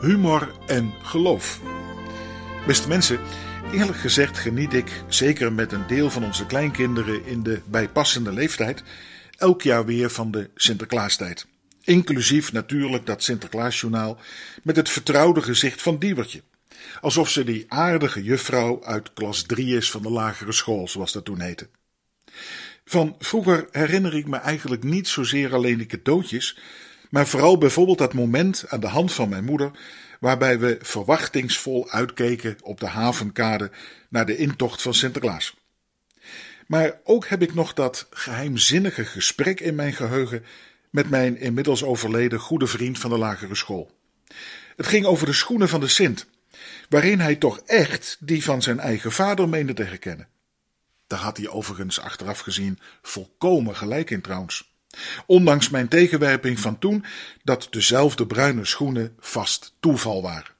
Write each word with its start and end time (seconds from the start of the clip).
Humor 0.00 0.50
en 0.66 0.92
geloof. 1.02 1.60
Beste 2.66 2.88
mensen, 2.88 3.20
eerlijk 3.72 3.98
gezegd 3.98 4.38
geniet 4.38 4.72
ik, 4.72 5.02
zeker 5.08 5.52
met 5.52 5.72
een 5.72 5.86
deel 5.86 6.10
van 6.10 6.24
onze 6.24 6.46
kleinkinderen 6.46 7.26
in 7.26 7.42
de 7.42 7.60
bijpassende 7.64 8.32
leeftijd, 8.32 8.82
elk 9.36 9.62
jaar 9.62 9.84
weer 9.84 10.10
van 10.10 10.30
de 10.30 10.50
Sinterklaastijd. 10.54 11.46
Inclusief 11.82 12.52
natuurlijk 12.52 13.06
dat 13.06 13.22
Sinterklaasjournaal 13.22 14.18
met 14.62 14.76
het 14.76 14.88
vertrouwde 14.88 15.42
gezicht 15.42 15.82
van 15.82 15.98
Diewertje. 15.98 16.42
Alsof 17.00 17.30
ze 17.30 17.44
die 17.44 17.64
aardige 17.68 18.22
juffrouw 18.22 18.84
uit 18.84 19.12
klas 19.12 19.42
3 19.42 19.76
is 19.76 19.90
van 19.90 20.02
de 20.02 20.10
lagere 20.10 20.52
school, 20.52 20.88
zoals 20.88 21.12
dat 21.12 21.24
toen 21.24 21.40
heette. 21.40 21.68
Van 22.88 23.16
vroeger 23.18 23.68
herinner 23.70 24.14
ik 24.14 24.26
me 24.26 24.36
eigenlijk 24.36 24.82
niet 24.82 25.08
zozeer 25.08 25.54
alleen 25.54 25.78
de 25.78 25.86
cadeautjes, 25.86 26.58
maar 27.10 27.26
vooral 27.26 27.58
bijvoorbeeld 27.58 27.98
dat 27.98 28.14
moment 28.14 28.64
aan 28.68 28.80
de 28.80 28.86
hand 28.86 29.12
van 29.12 29.28
mijn 29.28 29.44
moeder, 29.44 29.70
waarbij 30.20 30.58
we 30.58 30.78
verwachtingsvol 30.80 31.90
uitkeken 31.90 32.56
op 32.62 32.80
de 32.80 32.86
havenkade 32.86 33.70
naar 34.08 34.26
de 34.26 34.36
intocht 34.36 34.82
van 34.82 34.94
Sinterklaas. 34.94 35.56
Maar 36.66 37.00
ook 37.04 37.26
heb 37.26 37.42
ik 37.42 37.54
nog 37.54 37.72
dat 37.74 38.06
geheimzinnige 38.10 39.04
gesprek 39.04 39.60
in 39.60 39.74
mijn 39.74 39.92
geheugen 39.92 40.44
met 40.90 41.10
mijn 41.10 41.38
inmiddels 41.38 41.84
overleden 41.84 42.40
goede 42.40 42.66
vriend 42.66 42.98
van 42.98 43.10
de 43.10 43.18
lagere 43.18 43.54
school. 43.54 43.90
Het 44.76 44.86
ging 44.86 45.04
over 45.04 45.26
de 45.26 45.32
schoenen 45.32 45.68
van 45.68 45.80
de 45.80 45.88
Sint, 45.88 46.26
waarin 46.88 47.20
hij 47.20 47.36
toch 47.36 47.58
echt 47.58 48.16
die 48.20 48.44
van 48.44 48.62
zijn 48.62 48.78
eigen 48.78 49.12
vader 49.12 49.48
meende 49.48 49.74
te 49.74 49.82
herkennen. 49.82 50.28
Daar 51.06 51.18
had 51.18 51.36
hij 51.36 51.48
overigens 51.48 52.00
achteraf 52.00 52.40
gezien 52.40 52.78
volkomen 53.02 53.76
gelijk 53.76 54.10
in 54.10 54.20
trouwens. 54.20 54.74
Ondanks 55.26 55.68
mijn 55.68 55.88
tegenwerping 55.88 56.60
van 56.60 56.78
toen 56.78 57.04
dat 57.44 57.66
dezelfde 57.70 58.26
bruine 58.26 58.64
schoenen 58.64 59.14
vast 59.18 59.74
toeval 59.80 60.22
waren. 60.22 60.54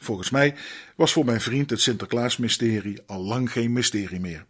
Volgens 0.00 0.30
mij 0.30 0.54
was 0.96 1.12
voor 1.12 1.24
mijn 1.24 1.40
vriend 1.40 1.70
het 1.70 1.80
Sinterklaasmysterie 1.80 3.02
al 3.06 3.22
lang 3.22 3.52
geen 3.52 3.72
mysterie 3.72 4.20
meer. 4.20 4.46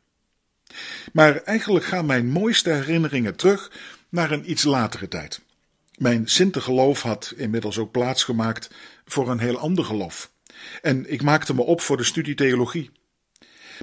Maar 1.13 1.37
eigenlijk 1.37 1.85
gaan 1.85 2.07
mijn 2.07 2.29
mooiste 2.29 2.71
herinneringen 2.71 3.37
terug 3.37 3.71
naar 4.09 4.31
een 4.31 4.51
iets 4.51 4.65
latere 4.65 5.09
tijd. 5.09 5.41
Mijn 5.97 6.29
Sintergeloof 6.29 7.03
had 7.03 7.33
inmiddels 7.37 7.79
ook 7.79 7.91
plaatsgemaakt 7.91 8.71
voor 9.05 9.31
een 9.31 9.39
heel 9.39 9.59
ander 9.59 9.85
geloof. 9.85 10.31
En 10.83 11.13
ik 11.13 11.23
maakte 11.23 11.55
me 11.55 11.63
op 11.63 11.81
voor 11.81 11.97
de 11.97 12.05
studie 12.05 12.35
theologie. 12.35 12.91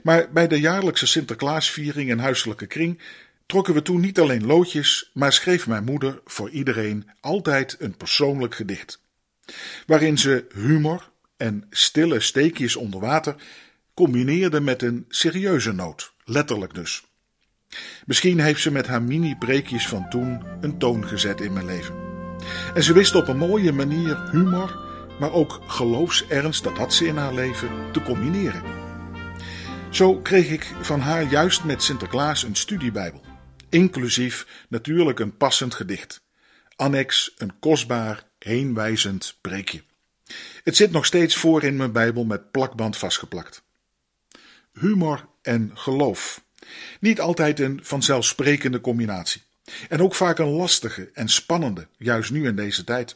Maar 0.03 0.31
bij 0.31 0.47
de 0.47 0.59
jaarlijkse 0.59 1.08
Sinterklaasviering 1.08 2.09
en 2.09 2.19
huiselijke 2.19 2.66
kring 2.66 3.02
trokken 3.45 3.73
we 3.73 3.81
toen 3.81 3.99
niet 3.99 4.19
alleen 4.19 4.45
loodjes, 4.45 5.09
maar 5.13 5.33
schreef 5.33 5.67
mijn 5.67 5.83
moeder 5.83 6.22
voor 6.25 6.49
iedereen 6.49 7.09
altijd 7.19 7.75
een 7.80 7.97
persoonlijk 7.97 8.55
gedicht. 8.55 9.02
Waarin 9.86 10.17
ze 10.17 10.45
humor 10.53 11.11
en 11.38 11.67
stille 11.69 12.19
steekjes 12.19 12.75
onder 12.75 12.99
water 12.99 13.36
combineerde 13.94 14.61
met 14.61 14.81
een 14.81 15.05
serieuze 15.09 15.71
noot, 15.71 16.14
letterlijk 16.23 16.73
dus. 16.73 17.03
Misschien 18.05 18.39
heeft 18.39 18.61
ze 18.61 18.71
met 18.71 18.88
haar 18.88 19.02
mini-breekjes 19.02 19.88
van 19.88 20.09
toen 20.09 20.44
een 20.61 20.77
toon 20.77 21.08
gezet 21.08 21.41
in 21.41 21.53
mijn 21.53 21.66
leven. 21.66 21.95
En 22.73 22.83
ze 22.83 22.94
wist 22.94 23.16
op 23.16 23.27
een 23.27 23.38
mooie 23.38 23.71
manier 23.71 24.30
humor, 24.31 24.83
maar 25.19 25.31
ook 25.31 25.61
geloofsernst, 25.67 26.64
dat 26.64 26.77
had 26.77 26.94
ze 26.94 27.05
in 27.08 27.17
haar 27.17 27.33
leven, 27.33 27.69
te 27.91 28.02
combineren. 28.02 28.83
Zo 29.94 30.16
kreeg 30.16 30.49
ik 30.49 30.73
van 30.81 30.99
haar 30.99 31.23
juist 31.23 31.63
met 31.63 31.83
Sinterklaas 31.83 32.44
een 32.44 32.55
studiebijbel, 32.55 33.22
inclusief 33.69 34.47
natuurlijk 34.69 35.19
een 35.19 35.38
passend 35.38 35.73
gedicht. 35.73 36.23
Annex 36.75 37.33
een 37.38 37.59
kostbaar, 37.59 38.23
heenwijzend 38.39 39.38
preekje. 39.41 39.81
Het 40.64 40.75
zit 40.75 40.91
nog 40.91 41.05
steeds 41.05 41.36
voor 41.36 41.64
in 41.64 41.75
mijn 41.75 41.92
Bijbel 41.92 42.26
met 42.26 42.52
plakband 42.52 42.98
vastgeplakt. 42.98 43.64
Humor 44.80 45.27
en 45.42 45.71
geloof. 45.73 46.43
Niet 46.99 47.21
altijd 47.21 47.59
een 47.59 47.80
vanzelfsprekende 47.83 48.82
combinatie. 48.82 49.42
En 49.89 50.02
ook 50.02 50.15
vaak 50.15 50.37
een 50.39 50.49
lastige 50.49 51.09
en 51.14 51.30
spannende, 51.30 51.87
juist 51.98 52.32
nu 52.32 52.48
in 52.48 52.55
deze 52.55 52.83
tijd. 52.83 53.15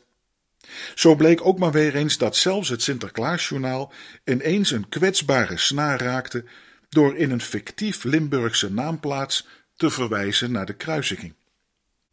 Zo 0.95 1.15
bleek 1.15 1.45
ook 1.45 1.59
maar 1.59 1.71
weer 1.71 1.95
eens 1.95 2.17
dat 2.17 2.35
zelfs 2.35 2.69
het 2.69 2.81
Sinterklaasjournaal 2.81 3.93
ineens 4.25 4.71
een 4.71 4.89
kwetsbare 4.89 5.57
snaar 5.57 6.01
raakte 6.01 6.45
door 6.89 7.15
in 7.15 7.31
een 7.31 7.41
fictief 7.41 8.03
Limburgse 8.03 8.71
naamplaats 8.71 9.47
te 9.75 9.89
verwijzen 9.89 10.51
naar 10.51 10.65
de 10.65 10.75
kruisiging. 10.75 11.33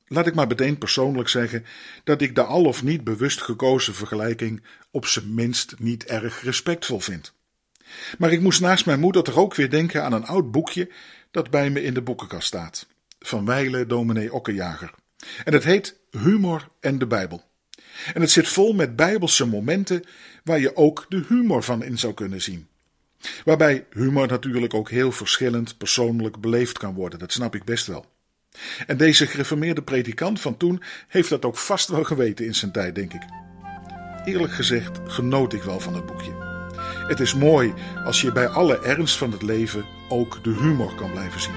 Laat 0.06 0.26
ik 0.26 0.34
maar 0.34 0.46
meteen 0.46 0.78
persoonlijk 0.78 1.28
zeggen 1.28 1.64
dat 2.04 2.20
ik 2.20 2.34
de 2.34 2.42
al 2.42 2.64
of 2.64 2.82
niet 2.82 3.04
bewust 3.04 3.42
gekozen 3.42 3.94
vergelijking 3.94 4.62
op 4.90 5.06
zijn 5.06 5.34
minst 5.34 5.74
niet 5.78 6.04
erg 6.04 6.42
respectvol 6.42 7.00
vind. 7.00 7.32
Maar 8.18 8.32
ik 8.32 8.40
moest 8.40 8.60
naast 8.60 8.86
mijn 8.86 9.00
moeder 9.00 9.22
toch 9.22 9.36
ook 9.36 9.54
weer 9.54 9.70
denken 9.70 10.04
aan 10.04 10.12
een 10.12 10.26
oud 10.26 10.50
boekje 10.50 10.91
dat 11.30 11.50
bij 11.50 11.70
me 11.70 11.82
in 11.82 11.94
de 11.94 12.02
boekenkast 12.02 12.46
staat, 12.46 12.86
van 13.18 13.44
Weile 13.44 13.86
dominee 13.86 14.32
Okkenjager. 14.32 14.94
En 15.44 15.52
het 15.52 15.64
heet 15.64 15.96
Humor 16.10 16.68
en 16.80 16.98
de 16.98 17.06
Bijbel. 17.06 17.44
En 18.14 18.20
het 18.20 18.30
zit 18.30 18.48
vol 18.48 18.72
met 18.72 18.96
bijbelse 18.96 19.46
momenten 19.46 20.04
waar 20.44 20.60
je 20.60 20.76
ook 20.76 21.06
de 21.08 21.24
humor 21.28 21.62
van 21.62 21.82
in 21.82 21.98
zou 21.98 22.14
kunnen 22.14 22.42
zien. 22.42 22.68
Waarbij 23.44 23.86
humor 23.90 24.26
natuurlijk 24.26 24.74
ook 24.74 24.90
heel 24.90 25.12
verschillend 25.12 25.78
persoonlijk 25.78 26.40
beleefd 26.40 26.78
kan 26.78 26.94
worden, 26.94 27.18
dat 27.18 27.32
snap 27.32 27.54
ik 27.54 27.64
best 27.64 27.86
wel. 27.86 28.12
En 28.86 28.96
deze 28.96 29.26
gereformeerde 29.26 29.82
predikant 29.82 30.40
van 30.40 30.56
toen 30.56 30.82
heeft 31.08 31.28
dat 31.28 31.44
ook 31.44 31.56
vast 31.56 31.88
wel 31.88 32.04
geweten 32.04 32.44
in 32.44 32.54
zijn 32.54 32.72
tijd, 32.72 32.94
denk 32.94 33.12
ik. 33.12 33.22
Eerlijk 34.24 34.52
gezegd 34.52 35.00
genoot 35.06 35.52
ik 35.52 35.62
wel 35.62 35.80
van 35.80 35.94
het 35.94 36.06
boekje. 36.06 36.52
Het 37.06 37.20
is 37.20 37.34
mooi 37.34 37.74
als 38.04 38.20
je 38.20 38.32
bij 38.32 38.48
alle 38.48 38.78
ernst 38.78 39.16
van 39.16 39.32
het 39.32 39.42
leven 39.42 39.84
ook 40.08 40.44
de 40.44 40.50
humor 40.50 40.94
kan 40.94 41.10
blijven 41.10 41.41
zien. 41.41 41.54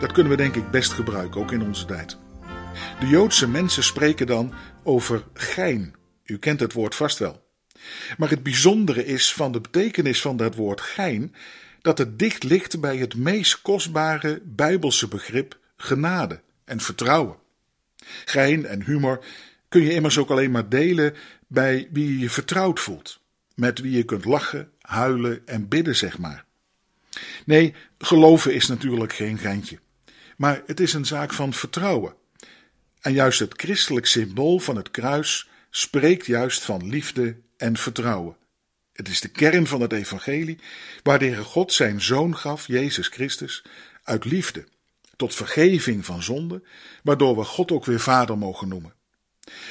Dat 0.00 0.12
kunnen 0.12 0.32
we 0.32 0.38
denk 0.38 0.54
ik 0.54 0.70
best 0.70 0.92
gebruiken, 0.92 1.40
ook 1.40 1.52
in 1.52 1.62
onze 1.62 1.84
tijd. 1.84 2.18
De 3.00 3.06
Joodse 3.06 3.48
mensen 3.48 3.84
spreken 3.84 4.26
dan 4.26 4.54
over 4.84 5.24
gein. 5.34 5.94
U 6.24 6.38
kent 6.38 6.60
het 6.60 6.72
woord 6.72 6.94
vast 6.94 7.18
wel. 7.18 7.47
Maar 8.16 8.30
het 8.30 8.42
bijzondere 8.42 9.04
is 9.04 9.32
van 9.32 9.52
de 9.52 9.60
betekenis 9.60 10.20
van 10.20 10.36
dat 10.36 10.54
woord 10.54 10.80
gein 10.80 11.34
dat 11.80 11.98
het 11.98 12.18
dicht 12.18 12.42
ligt 12.42 12.80
bij 12.80 12.96
het 12.96 13.14
meest 13.14 13.62
kostbare 13.62 14.40
bijbelse 14.44 15.08
begrip 15.08 15.58
genade 15.76 16.40
en 16.64 16.80
vertrouwen. 16.80 17.36
Gein 18.24 18.66
en 18.66 18.84
humor 18.84 19.24
kun 19.68 19.82
je 19.82 19.92
immers 19.92 20.18
ook 20.18 20.30
alleen 20.30 20.50
maar 20.50 20.68
delen 20.68 21.14
bij 21.46 21.88
wie 21.92 22.18
je 22.18 22.30
vertrouwd 22.30 22.80
voelt, 22.80 23.20
met 23.54 23.78
wie 23.78 23.96
je 23.96 24.04
kunt 24.04 24.24
lachen, 24.24 24.70
huilen 24.80 25.46
en 25.46 25.68
bidden, 25.68 25.96
zeg 25.96 26.18
maar. 26.18 26.44
Nee, 27.44 27.74
geloven 27.98 28.54
is 28.54 28.66
natuurlijk 28.66 29.12
geen 29.12 29.38
geintje, 29.38 29.78
maar 30.36 30.62
het 30.66 30.80
is 30.80 30.92
een 30.92 31.06
zaak 31.06 31.32
van 31.32 31.52
vertrouwen. 31.52 32.14
En 33.00 33.12
juist 33.12 33.38
het 33.38 33.54
christelijk 33.56 34.06
symbool 34.06 34.58
van 34.58 34.76
het 34.76 34.90
kruis 34.90 35.48
spreekt 35.70 36.26
juist 36.26 36.62
van 36.62 36.88
liefde 36.88 37.36
en 37.58 37.76
vertrouwen. 37.76 38.36
Het 38.92 39.08
is 39.08 39.20
de 39.20 39.28
kern 39.28 39.66
van 39.66 39.80
het 39.80 39.92
evangelie, 39.92 40.58
waar 41.02 41.34
God 41.36 41.72
zijn 41.72 42.00
Zoon 42.00 42.36
gaf, 42.36 42.66
Jezus 42.66 43.08
Christus, 43.08 43.64
uit 44.02 44.24
liefde, 44.24 44.64
tot 45.16 45.34
vergeving 45.34 46.04
van 46.04 46.22
zonde, 46.22 46.62
waardoor 47.02 47.36
we 47.36 47.44
God 47.44 47.72
ook 47.72 47.84
weer 47.84 48.00
Vader 48.00 48.38
mogen 48.38 48.68
noemen. 48.68 48.92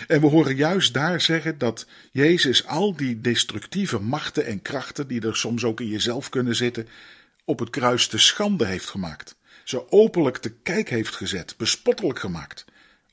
En 0.08 0.22
we 0.22 0.28
horen 0.28 0.56
juist 0.56 0.94
daar 0.94 1.22
zeggen 1.22 1.58
dat 1.58 1.88
Jezus 2.12 2.66
al 2.66 2.96
die 2.96 3.22
destructieve 3.22 4.00
machten 4.00 4.46
en 4.46 4.62
krachten, 4.62 5.08
die 5.08 5.22
er 5.22 5.36
soms 5.36 5.64
ook 5.64 5.82
in 5.82 5.88
jezelf 5.88 6.30
kunnen 6.30 6.56
zitten, 6.56 6.88
op 7.46 7.60
het 7.60 7.70
kruis 7.70 8.08
te 8.08 8.18
schande 8.18 8.66
heeft 8.66 8.90
gemaakt. 8.90 9.36
Ze 9.64 9.92
openlijk 9.92 10.38
te 10.38 10.50
kijk 10.50 10.90
heeft 10.90 11.16
gezet, 11.16 11.54
bespottelijk 11.58 12.20
gemaakt, 12.20 12.66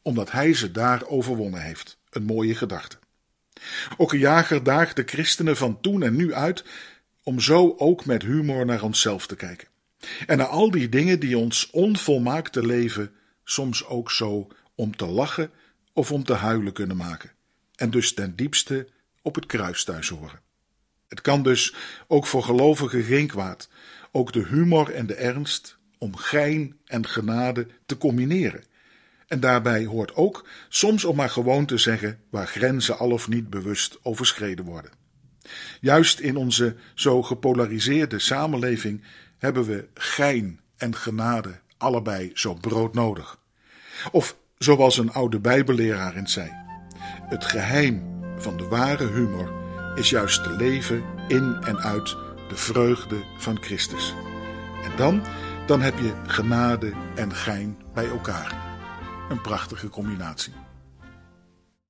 omdat 0.03 0.31
hij 0.31 0.55
ze 0.55 0.71
daar 0.71 1.07
overwonnen 1.07 1.63
heeft. 1.63 1.99
Een 2.11 2.25
mooie 2.25 2.55
gedachte. 2.55 2.97
Ook 3.97 4.13
een 4.13 4.19
jager 4.19 4.63
daagt 4.63 4.97
de 4.97 5.03
christenen 5.07 5.57
van 5.57 5.81
toen 5.81 6.03
en 6.03 6.17
nu 6.17 6.35
uit 6.35 6.65
om 7.23 7.41
zo 7.41 7.75
ook 7.77 8.05
met 8.05 8.23
humor 8.23 8.67
naar 8.67 8.83
onszelf 8.83 9.27
te 9.27 9.37
kijken. 9.37 9.69
En 10.27 10.39
naar 10.39 10.47
al 10.47 10.71
die 10.71 10.89
dingen 10.89 11.21
die 11.21 11.39
ons 11.39 11.71
onvolmaakte 11.71 12.67
leven 12.67 13.13
soms 13.45 13.85
ook 13.85 14.11
zo 14.11 14.49
om 14.75 14.97
te 14.97 15.07
lachen 15.07 15.51
of 15.93 16.13
om 16.13 16.25
te 16.25 16.33
huilen 16.33 16.73
kunnen 16.73 16.97
maken. 16.97 17.31
En 17.75 17.91
dus 17.91 18.15
ten 18.15 18.37
diepste 18.37 18.89
op 19.23 19.35
het 19.35 19.47
kruis 19.47 19.85
thuis 19.85 20.09
horen. 20.09 20.41
Het 21.09 21.21
kan 21.21 21.43
dus 21.43 21.75
ook 22.07 22.27
voor 22.27 22.43
gelovigen 22.43 23.03
geen 23.03 23.27
kwaad, 23.27 23.69
ook 24.13 24.33
de 24.33 24.45
humor 24.47 24.93
en 24.93 25.07
de 25.07 25.15
ernst, 25.15 25.77
om 25.99 26.17
gein 26.17 26.77
en 26.85 27.07
genade 27.07 27.67
te 27.87 27.99
combineren 27.99 28.65
en 29.27 29.41
daarbij 29.41 29.85
hoort 29.85 30.15
ook 30.15 30.47
soms 30.69 31.05
om 31.05 31.17
maar 31.17 31.31
gewoon 31.31 31.67
te 31.67 31.79
zeggen 31.79 32.19
waar 32.31 32.47
grenzen 32.47 32.99
al 32.99 33.11
of 33.11 33.29
niet 33.29 33.51
bewust 33.51 33.99
overschreden 34.03 34.65
worden. 34.65 34.91
Juist 35.81 36.19
in 36.19 36.37
onze 36.37 36.77
zo 36.95 37.23
gepolariseerde 37.23 38.19
samenleving 38.19 39.03
hebben 39.39 39.65
we 39.65 39.89
gein 39.95 40.61
en 40.77 40.97
genade 40.97 41.61
allebei 41.77 42.31
zo 42.35 42.55
broodnodig. 42.55 43.39
Of 44.13 44.37
zoals 44.59 44.99
een 44.99 45.13
oude 45.13 45.39
Bijbelleraar 45.39 46.17
eens 46.17 46.33
zei: 46.33 46.51
Het 47.29 47.45
geheim 47.45 48.03
van 48.39 48.57
de 48.57 48.69
ware 48.69 49.07
humor 49.07 49.53
is 49.95 50.11
juist 50.11 50.43
te 50.43 50.51
leven 50.51 51.05
in 51.29 51.57
en 51.65 51.79
uit 51.79 52.17
de 52.49 52.57
vreugde 52.57 53.17
van 53.39 53.63
Christus. 53.63 54.15
En 54.85 54.97
dan, 54.97 55.23
dan 55.67 55.83
heb 55.83 55.99
je 55.99 56.13
genade 56.27 56.93
en 57.15 57.35
gein 57.35 57.79
bij 57.95 58.09
elkaar. 58.09 58.74
Een 59.29 59.41
prachtige 59.41 59.89
combinatie. 59.89 60.64